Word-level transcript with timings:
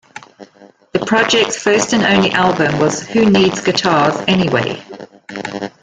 The 0.93 1.05
project's 1.05 1.61
first 1.61 1.93
and 1.93 2.01
only 2.01 2.31
album 2.31 2.79
was 2.79 3.05
Who 3.09 3.29
Needs 3.29 3.61
Guitars 3.61 4.15
Anyway? 4.27 4.83